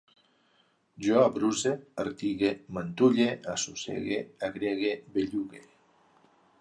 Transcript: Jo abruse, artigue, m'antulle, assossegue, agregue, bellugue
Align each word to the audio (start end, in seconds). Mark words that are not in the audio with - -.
Jo 1.07 1.19
abruse, 1.25 1.73
artigue, 2.03 2.49
m'antulle, 2.77 3.29
assossegue, 3.55 4.19
agregue, 4.49 4.93
bellugue 5.19 5.63